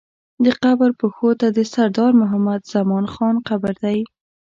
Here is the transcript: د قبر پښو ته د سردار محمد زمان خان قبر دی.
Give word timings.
د 0.45 0.45
قبر 0.63 0.89
پښو 0.99 1.29
ته 1.39 1.47
د 1.57 1.59
سردار 1.73 2.11
محمد 2.21 2.61
زمان 2.73 3.05
خان 3.13 3.35
قبر 3.47 3.73
دی. 3.83 3.99